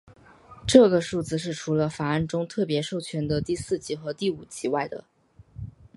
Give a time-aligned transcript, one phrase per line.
[0.65, 5.03] 这个数字是除了法案中特别授权的第四级和第五级外的。